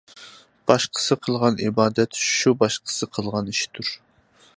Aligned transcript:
باشقىسى 0.69 1.17
قىلغان 1.25 1.59
ئىبادەت 1.65 2.17
شۇ 2.29 2.53
باشقىسى 2.65 3.09
قىلغان 3.19 3.53
ئىشتۇر. 3.53 3.93